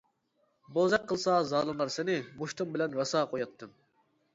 بوزەك 0.77 1.05
قىلسا 1.11 1.37
زالىملار 1.51 1.95
سېنى، 1.99 2.19
مۇشتۇم 2.43 2.77
بىلەن 2.77 3.01
راسا 3.03 3.27
قوياتتىم. 3.33 3.81